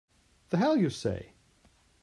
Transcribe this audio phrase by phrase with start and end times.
[0.49, 1.33] The hell you say!